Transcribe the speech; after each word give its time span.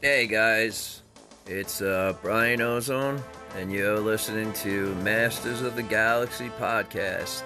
Hey 0.00 0.28
guys, 0.28 1.02
it's 1.44 1.82
uh, 1.82 2.14
Brian 2.22 2.62
Ozone, 2.62 3.20
and 3.56 3.72
you're 3.72 3.98
listening 3.98 4.52
to 4.52 4.94
Masters 5.02 5.60
of 5.60 5.74
the 5.74 5.82
Galaxy 5.82 6.50
podcast. 6.50 7.42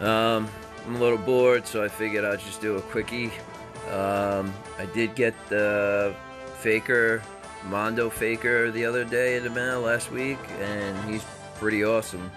Um, 0.00 0.48
I'm 0.84 0.96
a 0.96 0.98
little 0.98 1.16
bored, 1.16 1.68
so 1.68 1.84
I 1.84 1.88
figured 1.88 2.24
I'd 2.24 2.40
just 2.40 2.60
do 2.60 2.78
a 2.78 2.82
quickie. 2.82 3.30
Um, 3.92 4.52
I 4.76 4.86
did 4.92 5.14
get 5.14 5.34
the 5.48 6.16
Faker, 6.58 7.22
Mondo 7.68 8.10
Faker, 8.10 8.72
the 8.72 8.84
other 8.84 9.04
day 9.04 9.36
in 9.36 9.44
the 9.44 9.50
mail 9.50 9.82
last 9.82 10.10
week, 10.10 10.38
and 10.58 11.08
he's 11.08 11.24
pretty 11.60 11.84
awesome. 11.84 12.28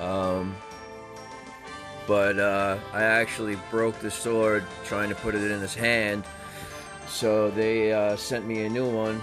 Um, 0.00 0.54
but 2.06 2.38
uh, 2.38 2.78
I 2.92 3.02
actually 3.02 3.56
broke 3.72 3.98
the 3.98 4.10
sword 4.12 4.62
trying 4.84 5.08
to 5.08 5.16
put 5.16 5.34
it 5.34 5.50
in 5.50 5.60
his 5.60 5.74
hand 5.74 6.22
so 7.12 7.50
they 7.50 7.92
uh, 7.92 8.16
sent 8.16 8.46
me 8.46 8.64
a 8.64 8.68
new 8.68 8.88
one, 8.88 9.22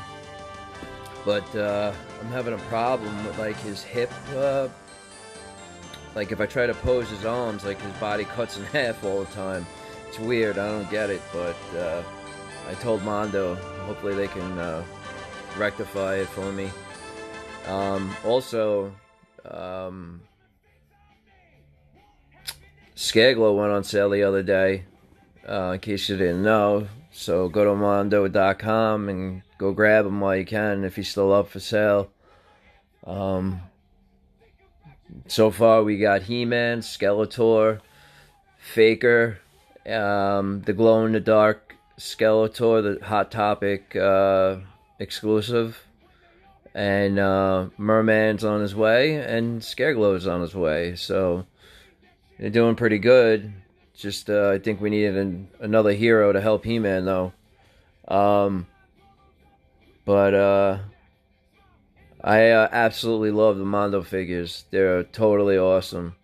but 1.25 1.55
uh, 1.55 1.91
I'm 2.21 2.27
having 2.27 2.53
a 2.53 2.63
problem 2.69 3.25
with 3.25 3.37
like 3.39 3.57
his 3.57 3.83
hip. 3.83 4.11
Uh, 4.35 4.67
like 6.15 6.31
if 6.31 6.39
I 6.39 6.45
try 6.45 6.67
to 6.67 6.73
pose 6.75 7.09
his 7.09 7.25
arms, 7.25 7.65
like 7.65 7.81
his 7.81 7.93
body 7.93 8.25
cuts 8.25 8.57
in 8.57 8.63
half 8.73 9.03
all 9.03 9.23
the 9.23 9.33
time. 9.33 9.65
It's 10.07 10.19
weird. 10.19 10.57
I 10.57 10.67
don't 10.69 10.89
get 10.89 11.09
it, 11.09 11.21
but 11.33 11.57
uh, 11.75 12.03
I 12.67 12.73
told 12.75 13.03
Mondo. 13.03 13.55
Hopefully 13.85 14.15
they 14.15 14.27
can 14.27 14.57
uh, 14.57 14.83
rectify 15.57 16.17
it 16.17 16.27
for 16.27 16.51
me. 16.51 16.69
Um, 17.67 18.15
also, 18.23 18.93
um, 19.45 20.21
Scareglow 22.95 23.55
went 23.55 23.71
on 23.71 23.83
sale 23.83 24.09
the 24.09 24.23
other 24.23 24.43
day. 24.43 24.85
Uh, 25.47 25.71
in 25.73 25.79
case 25.79 26.07
you 26.09 26.17
didn't 26.17 26.43
know, 26.43 26.87
so 27.11 27.49
go 27.49 27.65
to 27.65 27.75
mondo.com 27.75 29.09
and 29.09 29.41
go 29.57 29.71
grab 29.71 30.05
them 30.05 30.19
while 30.19 30.35
you 30.35 30.45
can 30.45 30.83
if 30.83 30.95
he's 30.95 31.09
still 31.09 31.33
up 31.33 31.49
for 31.49 31.59
sale. 31.59 32.11
Um, 33.05 33.61
so 35.27 35.51
far, 35.51 35.83
we 35.83 35.97
got 35.97 36.23
He 36.23 36.45
Man, 36.45 36.81
Skeletor, 36.81 37.79
Faker, 38.57 39.39
um, 39.87 40.61
the 40.61 40.73
glow 40.73 41.05
in 41.05 41.13
the 41.13 41.19
dark 41.19 41.75
Skeletor, 41.97 42.99
the 42.99 43.05
Hot 43.05 43.31
Topic 43.31 43.95
uh, 43.95 44.57
exclusive, 44.99 45.85
and 46.73 47.17
uh, 47.17 47.67
Merman's 47.77 48.43
on 48.43 48.61
his 48.61 48.75
way, 48.75 49.15
and 49.15 49.61
Scareglow's 49.61 50.27
on 50.27 50.41
his 50.41 50.55
way. 50.55 50.95
So 50.95 51.45
they're 52.39 52.49
doing 52.49 52.75
pretty 52.75 52.99
good. 52.99 53.53
Just 53.99 54.29
uh, 54.29 54.51
I 54.51 54.59
think 54.59 54.79
we 54.79 54.89
needed 54.89 55.17
an, 55.17 55.49
another 55.59 55.91
hero 55.91 56.31
to 56.31 56.39
help 56.39 56.63
He-Man 56.63 57.03
though. 57.03 57.33
Um, 58.07 58.65
but 60.05 60.33
uh, 60.33 60.77
I 62.23 62.51
uh, 62.51 62.69
absolutely 62.71 63.31
love 63.31 63.57
the 63.57 63.65
Mondo 63.65 64.01
figures. 64.01 64.63
They're 64.71 65.03
totally 65.03 65.57
awesome. 65.57 66.15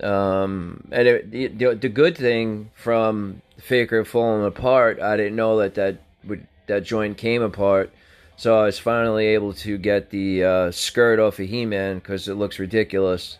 Um, 0.00 0.88
and 0.90 1.06
it, 1.06 1.58
the, 1.58 1.74
the 1.74 1.88
good 1.88 2.18
thing 2.18 2.70
from 2.74 3.42
Faker 3.58 4.04
falling 4.04 4.44
apart, 4.44 5.00
I 5.00 5.16
didn't 5.16 5.36
know 5.36 5.58
that 5.58 5.76
that 5.76 6.00
would 6.24 6.48
that 6.66 6.82
joint 6.82 7.16
came 7.16 7.42
apart. 7.42 7.92
So 8.36 8.58
I 8.58 8.64
was 8.64 8.78
finally 8.78 9.26
able 9.26 9.52
to 9.54 9.78
get 9.78 10.10
the 10.10 10.44
uh, 10.44 10.70
skirt 10.72 11.20
off 11.20 11.38
of 11.38 11.48
He-Man 11.48 12.00
because 12.00 12.26
it 12.26 12.34
looks 12.34 12.58
ridiculous. 12.58 13.38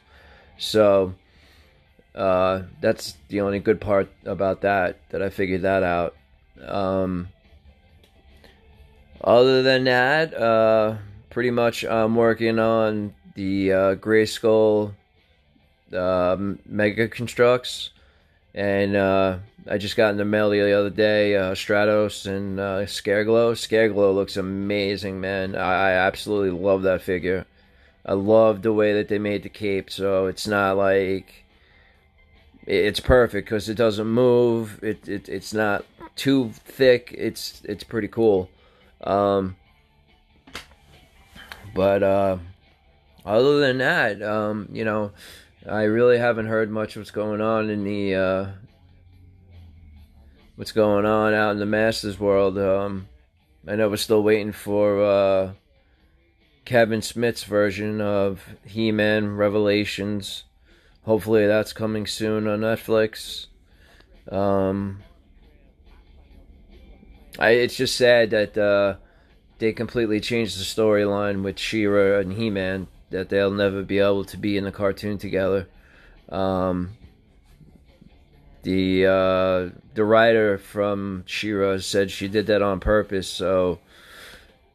So 0.59 1.15
uh, 2.17 2.63
that's 2.81 3.15
the 3.29 3.43
only 3.43 3.59
good 3.59 3.81
part 3.81 4.09
about 4.25 4.63
that 4.63 4.99
that 5.11 5.23
I 5.23 5.29
figured 5.29 5.63
that 5.63 5.83
out. 5.83 6.17
Um, 6.67 7.29
other 9.23 9.63
than 9.63 9.85
that, 9.85 10.35
uh, 10.35 10.97
pretty 11.31 11.51
much 11.51 11.85
I'm 11.85 12.17
working 12.17 12.59
on 12.59 13.15
the 13.35 13.73
uh, 13.73 13.95
Grayskull 13.97 14.95
um, 15.93 16.59
Mega 16.65 17.09
Construx, 17.09 17.91
and 18.55 18.97
uh, 18.97 19.39
I 19.69 19.79
just 19.79 19.97
got 19.97 20.11
in 20.11 20.17
the 20.17 20.25
mail 20.25 20.49
the 20.49 20.73
other 20.73 20.91
day 20.91 21.37
uh, 21.37 21.53
Stratos 21.53 22.27
and 22.27 22.59
uh, 22.59 22.87
Scareglow. 22.87 23.53
Scareglow 23.53 24.15
looks 24.15 24.39
amazing, 24.39 25.21
man. 25.21 25.55
I, 25.55 25.91
I 25.91 25.93
absolutely 25.93 26.59
love 26.59 26.83
that 26.83 27.03
figure. 27.03 27.45
I 28.07 28.15
love 28.15 28.63
the 28.63 28.73
way 28.73 28.95
that 28.95 29.09
they 29.09 29.19
made 29.19 29.43
the 29.43 29.49
cape, 29.49 29.91
so 29.91 30.27
it's 30.27 30.47
not 30.47 30.77
like 30.77 31.46
it's 32.67 33.01
perfect 33.01 33.47
because 33.47 33.69
it 33.69 33.77
doesn't 33.77 34.07
move. 34.07 34.83
It, 34.83 35.09
it 35.09 35.29
it's 35.29 35.55
not 35.55 35.85
too 36.17 36.51
thick. 36.53 37.15
It's 37.17 37.63
it's 37.65 37.85
pretty 37.85 38.09
cool. 38.09 38.51
Um, 39.03 39.57
but 41.75 42.03
uh, 42.03 42.39
other 43.25 43.61
than 43.61 43.79
that, 43.79 44.23
um, 44.23 44.69
you 44.73 44.85
know, 44.85 45.13
I 45.69 45.83
really 45.83 46.19
haven't 46.19 46.47
heard 46.47 46.71
much 46.71 46.97
what's 46.97 47.11
going 47.11 47.41
on 47.41 47.71
in 47.71 47.85
the 47.85 48.15
uh, 48.15 48.47
what's 50.57 50.73
going 50.73 51.07
on 51.07 51.35
out 51.35 51.53
in 51.53 51.59
the 51.59 51.67
Masters 51.67 52.19
world. 52.19 52.59
Um, 52.59 53.09
I 53.69 53.77
know 53.77 53.89
we're 53.89 53.97
still 53.97 54.23
waiting 54.23 54.53
for 54.53 55.05
uh, 55.05 55.53
Kevin 56.65 57.03
Smith's 57.03 57.45
version 57.45 58.01
of 58.01 58.43
He-Man 58.65 59.37
Revelations 59.37 60.45
hopefully 61.07 61.47
that's 61.47 61.73
coming 61.73 62.07
soon 62.07 62.47
on 62.47 62.61
Netflix. 62.61 63.47
Um, 64.31 65.03
I 67.39 67.51
it's 67.51 67.77
just 67.77 67.97
sad 67.97 68.31
that 68.31 68.59
uh, 68.59 68.97
they 69.59 69.73
completely 69.73 70.21
changed 70.21 70.59
the 70.59 70.65
storyline 70.65 71.43
with 71.43 71.59
She-Ra 71.59 72.19
and 72.19 72.33
He-Man 72.33 72.89
that 73.11 73.29
they'll 73.29 73.53
never 73.53 73.83
be 73.83 74.01
able 74.01 74.25
to 74.25 74.37
be 74.37 74.57
in 74.57 74.65
the 74.65 74.73
cartoon 74.73 75.17
together. 75.17 75.69
Um, 76.29 76.97
the 78.63 79.07
uh, 79.07 79.79
the 79.95 80.05
writer 80.05 80.59
from 80.59 81.23
She-Ra 81.27 81.79
said 81.79 82.11
she 82.11 82.27
did 82.27 82.49
that 82.49 82.63
on 82.63 82.81
purpose, 82.81 83.29
so 83.29 83.79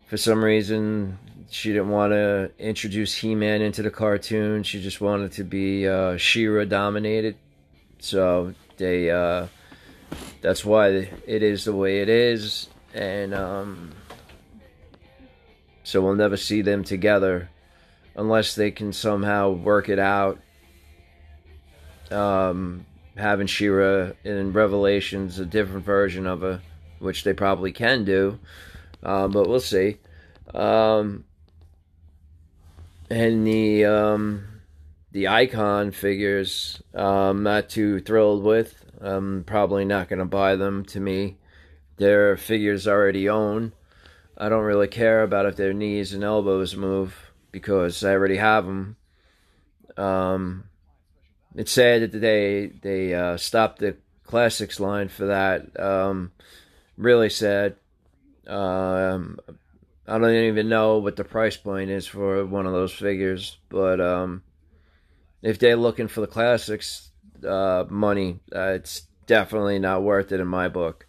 for 0.07 0.15
some 0.15 0.43
reason 0.43 1.19
she 1.51 1.73
didn't 1.73 1.89
want 1.89 2.13
to 2.13 2.49
introduce 2.57 3.13
He-Man 3.13 3.61
into 3.61 3.81
the 3.83 3.91
cartoon. 3.91 4.63
She 4.63 4.81
just 4.81 5.01
wanted 5.01 5.33
to 5.33 5.43
be 5.43 5.85
uh, 5.85 6.15
She-Ra 6.15 6.63
dominated. 6.63 7.35
So 7.99 8.53
they 8.77 9.11
uh, 9.11 9.47
that's 10.39 10.63
why 10.63 11.09
it 11.27 11.43
is 11.43 11.65
the 11.65 11.73
way 11.73 12.01
it 12.01 12.07
is, 12.07 12.69
and 12.93 13.33
um, 13.33 13.91
so 15.83 16.01
we'll 16.01 16.15
never 16.15 16.37
see 16.37 16.61
them 16.61 16.85
together 16.85 17.49
unless 18.15 18.55
they 18.55 18.71
can 18.71 18.93
somehow 18.93 19.51
work 19.51 19.89
it 19.89 19.99
out. 19.99 20.39
Um, 22.09 22.85
having 23.17 23.47
She-Ra 23.47 24.11
in 24.23 24.53
Revelations 24.53 25.37
a 25.37 25.45
different 25.45 25.85
version 25.85 26.25
of 26.27 26.41
her, 26.41 26.61
which 26.99 27.25
they 27.25 27.33
probably 27.33 27.73
can 27.73 28.05
do, 28.05 28.39
um, 29.03 29.31
but 29.31 29.49
we'll 29.49 29.59
see. 29.59 29.97
Um, 30.53 31.25
and 33.11 33.45
the 33.45 33.85
um, 33.85 34.45
the 35.11 35.27
icon 35.27 35.91
figures 35.91 36.81
I'm 36.93 37.43
not 37.43 37.69
too 37.69 37.99
thrilled 37.99 38.43
with. 38.43 38.85
I'm 39.01 39.43
probably 39.43 39.83
not 39.83 40.07
going 40.07 40.19
to 40.19 40.25
buy 40.25 40.55
them 40.55 40.85
to 40.85 40.99
me. 40.99 41.37
They're 41.97 42.37
figures 42.37 42.87
already 42.87 43.27
own. 43.27 43.73
I 44.37 44.47
don't 44.47 44.63
really 44.63 44.87
care 44.87 45.23
about 45.23 45.45
if 45.45 45.57
their 45.57 45.73
knees 45.73 46.13
and 46.13 46.23
elbows 46.23 46.75
move 46.75 47.31
because 47.51 48.03
I 48.03 48.11
already 48.11 48.37
have 48.37 48.65
them. 48.65 48.95
Um, 49.97 50.63
it's 51.55 51.71
sad 51.71 52.13
that 52.13 52.17
they 52.17 52.71
they 52.81 53.13
uh, 53.13 53.35
stopped 53.35 53.79
the 53.79 53.97
classics 54.23 54.79
line 54.79 55.09
for 55.09 55.25
that. 55.25 55.77
Um, 55.77 56.31
really 56.95 57.29
sad. 57.29 57.75
Um, 58.47 59.37
I 60.07 60.17
don't 60.17 60.33
even 60.33 60.67
know 60.67 60.97
what 60.97 61.15
the 61.15 61.23
price 61.23 61.57
point 61.57 61.89
is 61.89 62.07
for 62.07 62.45
one 62.45 62.65
of 62.65 62.73
those 62.73 62.91
figures, 62.91 63.57
but 63.69 64.01
um, 64.01 64.43
if 65.41 65.59
they're 65.59 65.75
looking 65.75 66.07
for 66.07 66.21
the 66.21 66.27
classics 66.27 67.11
uh, 67.47 67.85
money, 67.89 68.39
uh, 68.53 68.73
it's 68.73 69.07
definitely 69.27 69.79
not 69.79 70.03
worth 70.03 70.31
it 70.31 70.39
in 70.39 70.47
my 70.47 70.67
book. 70.67 71.05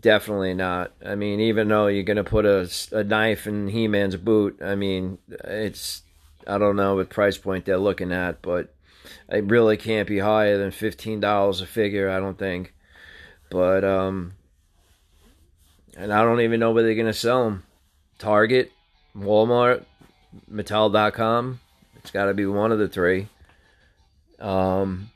Definitely 0.00 0.54
not. 0.54 0.92
I 1.04 1.14
mean, 1.14 1.40
even 1.40 1.68
though 1.68 1.86
you're 1.86 2.02
gonna 2.02 2.24
put 2.24 2.44
a, 2.44 2.68
a 2.92 3.04
knife 3.04 3.46
in 3.46 3.68
He-Man's 3.68 4.16
boot, 4.16 4.60
I 4.62 4.74
mean, 4.74 5.18
it's 5.28 6.02
I 6.46 6.58
don't 6.58 6.76
know 6.76 6.96
what 6.96 7.10
price 7.10 7.38
point 7.38 7.64
they're 7.64 7.78
looking 7.78 8.12
at, 8.12 8.42
but 8.42 8.74
it 9.30 9.44
really 9.44 9.76
can't 9.76 10.08
be 10.08 10.18
higher 10.18 10.58
than 10.58 10.72
fifteen 10.72 11.20
dollars 11.20 11.60
a 11.60 11.66
figure. 11.66 12.10
I 12.10 12.20
don't 12.20 12.38
think. 12.38 12.74
But 13.50 13.82
um, 13.84 14.34
and 15.96 16.12
I 16.12 16.22
don't 16.22 16.42
even 16.42 16.60
know 16.60 16.72
where 16.72 16.82
they're 16.82 16.94
gonna 16.94 17.14
sell 17.14 17.44
them. 17.44 17.64
Target, 18.18 18.72
Walmart, 19.16 19.84
Mattel.com. 20.52 21.60
It's 21.96 22.10
got 22.10 22.26
to 22.26 22.34
be 22.34 22.46
one 22.46 22.72
of 22.72 22.78
the 22.78 22.88
three. 22.88 23.28
Um, 24.38 25.10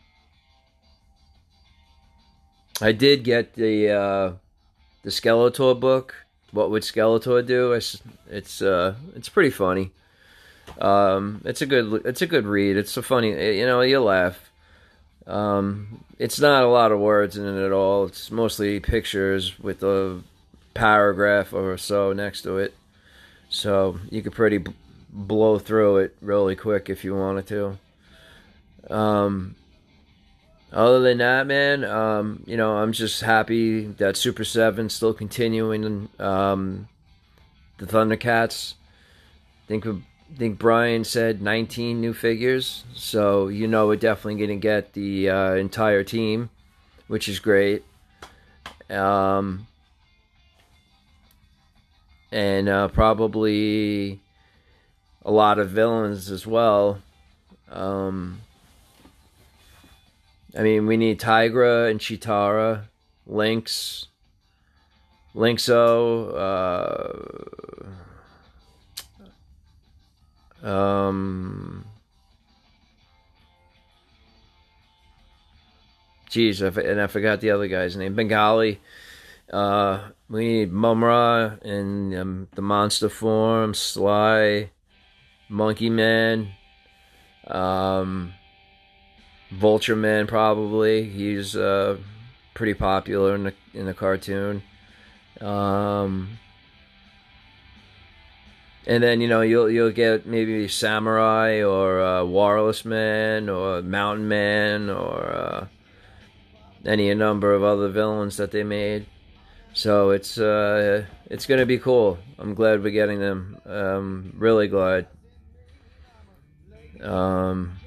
I 2.80 2.92
did 2.92 3.24
get 3.24 3.54
the 3.54 3.90
uh, 3.90 4.32
the 5.02 5.10
Skeletor 5.10 5.78
book. 5.78 6.14
What 6.50 6.70
would 6.70 6.82
Skeletor 6.82 7.46
do? 7.46 7.72
It's 7.72 8.00
it's 8.28 8.60
uh 8.60 8.94
it's 9.14 9.28
pretty 9.28 9.50
funny. 9.50 9.92
Um, 10.80 11.42
it's 11.44 11.62
a 11.62 11.66
good 11.66 12.04
it's 12.04 12.22
a 12.22 12.26
good 12.26 12.46
read. 12.46 12.76
It's 12.76 12.96
a 12.96 13.02
funny 13.02 13.30
you 13.56 13.66
know 13.66 13.80
you 13.82 14.00
laugh. 14.00 14.50
Um, 15.26 16.04
it's 16.18 16.40
not 16.40 16.64
a 16.64 16.68
lot 16.68 16.92
of 16.92 16.98
words 16.98 17.36
in 17.36 17.46
it 17.46 17.64
at 17.64 17.72
all. 17.72 18.06
It's 18.06 18.30
mostly 18.30 18.80
pictures 18.80 19.58
with 19.58 19.82
a 19.82 20.20
paragraph 20.74 21.52
or 21.52 21.76
so 21.78 22.12
next 22.12 22.42
to 22.42 22.58
it. 22.58 22.74
So 23.52 24.00
you 24.10 24.22
could 24.22 24.32
pretty 24.32 24.64
blow 25.10 25.58
through 25.58 25.98
it 25.98 26.16
really 26.22 26.56
quick 26.56 26.88
if 26.88 27.04
you 27.04 27.14
wanted 27.14 27.46
to. 27.48 27.78
Um, 28.92 29.56
other 30.72 31.00
than 31.00 31.18
that, 31.18 31.46
man, 31.46 31.84
um, 31.84 32.42
you 32.46 32.56
know, 32.56 32.78
I'm 32.78 32.92
just 32.92 33.20
happy 33.20 33.84
that 33.98 34.16
Super 34.16 34.42
7 34.42 34.88
still 34.88 35.12
continuing 35.12 36.08
um, 36.18 36.88
the 37.76 37.84
Thundercats. 37.84 38.74
I 39.64 39.68
think 39.68 39.86
think 40.38 40.58
Brian 40.58 41.04
said 41.04 41.42
19 41.42 42.00
new 42.00 42.14
figures, 42.14 42.84
so 42.94 43.48
you 43.48 43.68
know 43.68 43.86
we're 43.86 43.96
definitely 43.96 44.36
going 44.36 44.58
to 44.58 44.62
get 44.62 44.94
the 44.94 45.28
uh, 45.28 45.52
entire 45.54 46.02
team, 46.02 46.48
which 47.06 47.28
is 47.28 47.38
great. 47.38 47.84
Um, 48.88 49.66
and 52.32 52.68
uh, 52.68 52.88
probably 52.88 54.20
a 55.24 55.30
lot 55.30 55.58
of 55.58 55.70
villains 55.70 56.30
as 56.30 56.46
well. 56.46 57.00
Um, 57.70 58.40
I 60.58 60.62
mean, 60.62 60.86
we 60.86 60.96
need 60.96 61.20
Tygra 61.20 61.90
and 61.90 62.00
Cheetara, 62.00 62.84
Lynx, 63.26 64.08
Lynx-O, 65.34 66.28
uh, 70.62 70.66
um, 70.66 71.84
geez, 76.30 76.62
and 76.62 77.00
I 77.00 77.06
forgot 77.06 77.40
the 77.40 77.50
other 77.50 77.68
guy's 77.68 77.96
name, 77.96 78.14
Bengali. 78.14 78.80
Uh, 79.52 80.10
we 80.28 80.46
need 80.46 80.72
Mumm-Ra 80.72 81.56
in 81.62 82.14
um, 82.16 82.48
the 82.54 82.62
monster 82.62 83.08
form, 83.08 83.74
Sly, 83.74 84.70
Monkey 85.48 85.90
Man. 85.90 86.52
Um, 87.46 88.32
Vulture 89.52 89.96
Man 89.96 90.26
probably. 90.26 91.04
He's 91.04 91.54
uh, 91.54 91.98
pretty 92.54 92.74
popular 92.74 93.34
in 93.34 93.44
the 93.44 93.54
in 93.74 93.86
the 93.86 93.94
cartoon. 93.94 94.62
Um, 95.40 96.38
and 98.86 99.02
then 99.02 99.20
you 99.20 99.28
know 99.28 99.42
you'll 99.42 99.70
you'll 99.70 99.92
get 99.92 100.26
maybe 100.26 100.66
Samurai 100.68 101.62
or 101.62 102.00
uh, 102.00 102.24
Wireless 102.24 102.84
Man 102.84 103.48
or 103.48 103.82
Mountain 103.82 104.28
Man 104.28 104.88
or 104.88 105.24
uh, 105.24 105.66
any 106.86 107.12
number 107.14 107.52
of 107.52 107.62
other 107.62 107.88
villains 107.88 108.38
that 108.38 108.52
they 108.52 108.64
made. 108.64 109.06
So 109.74 110.10
it's 110.10 110.38
uh, 110.38 111.06
it's 111.26 111.46
gonna 111.46 111.66
be 111.66 111.78
cool. 111.78 112.18
I'm 112.38 112.54
glad 112.54 112.82
we're 112.82 112.90
getting 112.90 113.18
them. 113.18 113.58
Um, 113.64 114.34
really 114.36 114.68
glad. 114.68 115.06
Um, 117.02 117.78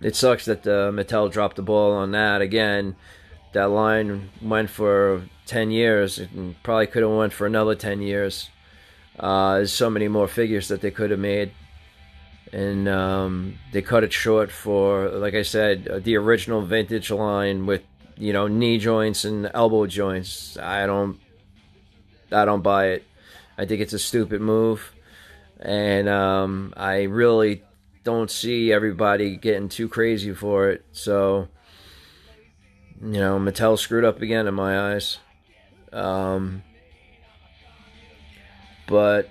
it 0.00 0.14
sucks 0.14 0.44
that 0.44 0.66
uh, 0.66 0.90
Mattel 0.92 1.32
dropped 1.32 1.56
the 1.56 1.62
ball 1.62 1.92
on 1.92 2.12
that 2.12 2.40
again. 2.40 2.96
That 3.52 3.70
line 3.70 4.30
went 4.40 4.70
for 4.70 5.22
ten 5.46 5.70
years, 5.70 6.18
and 6.18 6.60
probably 6.62 6.86
could 6.86 7.02
have 7.02 7.12
went 7.12 7.32
for 7.32 7.46
another 7.46 7.74
ten 7.74 8.02
years. 8.02 8.50
Uh, 9.18 9.56
there's 9.56 9.72
so 9.72 9.90
many 9.90 10.08
more 10.08 10.28
figures 10.28 10.68
that 10.68 10.80
they 10.80 10.90
could 10.90 11.10
have 11.10 11.20
made, 11.20 11.52
and 12.52 12.88
um, 12.88 13.58
they 13.72 13.82
cut 13.82 14.04
it 14.04 14.12
short 14.12 14.50
for, 14.50 15.08
like 15.10 15.34
I 15.34 15.42
said, 15.42 15.88
uh, 15.88 15.98
the 15.98 16.16
original 16.16 16.62
vintage 16.62 17.10
line 17.10 17.66
with 17.66 17.82
you 18.22 18.32
know 18.32 18.46
knee 18.46 18.78
joints 18.78 19.24
and 19.24 19.50
elbow 19.52 19.86
joints. 19.86 20.56
I 20.56 20.86
don't, 20.86 21.18
I 22.30 22.44
don't 22.44 22.62
buy 22.62 22.90
it. 22.90 23.04
I 23.58 23.66
think 23.66 23.80
it's 23.80 23.92
a 23.92 23.98
stupid 23.98 24.40
move, 24.40 24.92
and 25.58 26.08
um, 26.08 26.72
I 26.76 27.02
really 27.02 27.64
don't 28.04 28.30
see 28.30 28.72
everybody 28.72 29.36
getting 29.36 29.68
too 29.68 29.88
crazy 29.88 30.32
for 30.32 30.70
it. 30.70 30.84
So, 30.92 31.48
you 33.00 33.18
know, 33.18 33.38
Mattel 33.40 33.76
screwed 33.76 34.04
up 34.04 34.22
again 34.22 34.46
in 34.46 34.54
my 34.54 34.92
eyes. 34.92 35.18
Um, 35.92 36.62
but, 38.86 39.30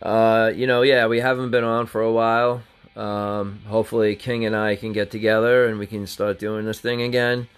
uh, 0.00 0.52
you 0.54 0.66
know, 0.66 0.82
yeah, 0.82 1.06
we 1.06 1.20
haven't 1.20 1.50
been 1.50 1.64
on 1.64 1.86
for 1.86 2.02
a 2.02 2.12
while. 2.12 2.62
Um, 2.96 3.60
hopefully, 3.66 4.16
King 4.16 4.44
and 4.44 4.56
I 4.56 4.76
can 4.76 4.92
get 4.92 5.10
together 5.10 5.66
and 5.66 5.78
we 5.78 5.86
can 5.86 6.06
start 6.06 6.38
doing 6.38 6.64
this 6.64 6.80
thing 6.80 7.02
again. 7.02 7.48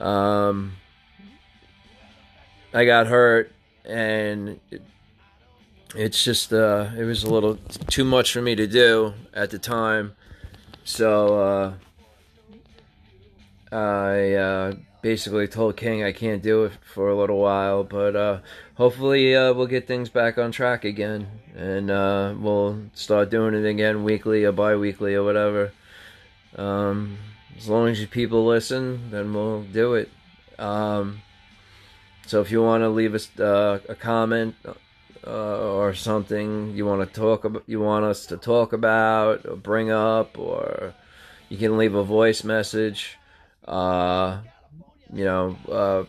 Um, 0.00 0.76
I 2.72 2.84
got 2.84 3.06
hurt 3.06 3.52
and 3.84 4.60
it, 4.70 4.82
it's 5.94 6.22
just 6.22 6.52
uh, 6.52 6.90
it 6.96 7.04
was 7.04 7.24
a 7.24 7.30
little 7.30 7.56
too 7.88 8.04
much 8.04 8.32
for 8.32 8.40
me 8.40 8.54
to 8.54 8.66
do 8.66 9.14
at 9.34 9.50
the 9.50 9.58
time, 9.58 10.14
so 10.84 11.74
uh, 13.72 13.76
I 13.76 14.32
uh, 14.34 14.74
basically 15.02 15.48
told 15.48 15.76
King 15.76 16.04
I 16.04 16.12
can't 16.12 16.42
do 16.42 16.64
it 16.64 16.72
for 16.82 17.08
a 17.08 17.16
little 17.16 17.38
while, 17.38 17.82
but 17.82 18.14
uh, 18.14 18.38
hopefully 18.74 19.34
uh, 19.34 19.52
we'll 19.52 19.66
get 19.66 19.88
things 19.88 20.08
back 20.08 20.38
on 20.38 20.52
track 20.52 20.84
again, 20.84 21.26
and 21.56 21.90
uh, 21.90 22.34
we'll 22.38 22.80
start 22.94 23.30
doing 23.30 23.54
it 23.54 23.66
again 23.66 24.04
weekly 24.04 24.44
or 24.44 24.52
bi-weekly 24.52 25.14
or 25.14 25.24
whatever. 25.24 25.72
Um, 26.56 27.18
as 27.56 27.68
long 27.68 27.88
as 27.88 28.00
you 28.00 28.06
people 28.06 28.46
listen, 28.46 29.10
then 29.10 29.34
we'll 29.34 29.62
do 29.62 29.94
it. 29.94 30.10
Um, 30.58 31.22
so 32.26 32.40
if 32.40 32.50
you 32.50 32.62
want 32.62 32.82
to 32.82 32.88
leave 32.88 33.14
us 33.14 33.28
uh, 33.40 33.80
a 33.88 33.94
comment 33.94 34.54
uh, 35.26 35.72
or 35.72 35.94
something 35.94 36.76
you 36.76 36.86
want 36.86 37.00
to 37.06 37.20
talk 37.20 37.44
about, 37.44 37.64
you 37.66 37.80
want 37.80 38.04
us 38.04 38.26
to 38.26 38.36
talk 38.36 38.72
about 38.72 39.46
or 39.46 39.56
bring 39.56 39.90
up, 39.90 40.38
or 40.38 40.94
you 41.48 41.56
can 41.56 41.76
leave 41.76 41.94
a 41.94 42.04
voice 42.04 42.44
message. 42.44 43.18
Uh, 43.66 44.38
you 45.12 45.24
know, 45.24 45.56
uh, 45.70 46.04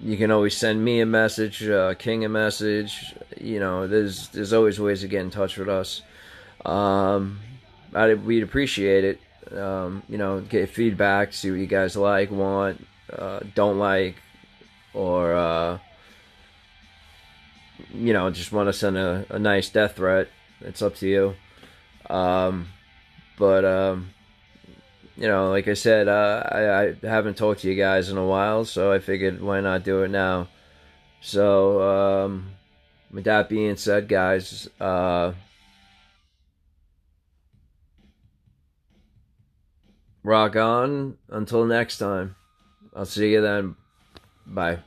you 0.00 0.16
can 0.16 0.30
always 0.30 0.56
send 0.56 0.82
me 0.82 1.00
a 1.00 1.06
message, 1.06 1.62
uh, 1.68 1.94
King 1.94 2.24
a 2.24 2.28
message. 2.28 3.14
You 3.38 3.60
know, 3.60 3.86
there's 3.86 4.28
there's 4.28 4.52
always 4.52 4.80
ways 4.80 5.02
to 5.02 5.08
get 5.08 5.20
in 5.20 5.30
touch 5.30 5.58
with 5.58 5.68
us. 5.68 6.02
Um, 6.64 7.40
I 7.94 8.14
we'd 8.14 8.42
appreciate 8.42 9.04
it. 9.04 9.20
Um, 9.52 10.02
you 10.08 10.18
know, 10.18 10.40
get 10.40 10.70
feedback, 10.70 11.32
see 11.32 11.50
what 11.50 11.60
you 11.60 11.66
guys 11.66 11.96
like, 11.96 12.30
want, 12.30 12.86
uh, 13.12 13.40
don't 13.54 13.78
like, 13.78 14.16
or 14.94 15.34
uh, 15.34 15.78
you 17.92 18.12
know, 18.12 18.30
just 18.30 18.52
want 18.52 18.68
to 18.68 18.72
send 18.72 18.96
a, 18.96 19.24
a 19.30 19.38
nice 19.38 19.68
death 19.70 19.96
threat, 19.96 20.28
it's 20.60 20.82
up 20.82 20.94
to 20.96 21.08
you. 21.08 21.34
Um, 22.14 22.68
but, 23.38 23.64
um, 23.64 24.10
you 25.16 25.26
know, 25.26 25.50
like 25.50 25.68
I 25.68 25.74
said, 25.74 26.08
uh, 26.08 26.42
I, 26.46 26.88
I 26.88 26.94
haven't 27.02 27.36
talked 27.36 27.62
to 27.62 27.68
you 27.68 27.74
guys 27.74 28.10
in 28.10 28.18
a 28.18 28.24
while, 28.24 28.64
so 28.64 28.92
I 28.92 28.98
figured 28.98 29.40
why 29.40 29.60
not 29.60 29.84
do 29.84 30.02
it 30.02 30.10
now. 30.10 30.48
So, 31.20 31.82
um, 31.82 32.52
with 33.12 33.24
that 33.24 33.48
being 33.48 33.76
said, 33.76 34.08
guys, 34.08 34.68
rock 40.22 40.56
on. 40.56 41.16
Until 41.28 41.64
next 41.66 41.98
time, 41.98 42.36
I'll 42.94 43.06
see 43.06 43.32
you 43.32 43.40
then. 43.40 43.76
Bye. 44.46 44.80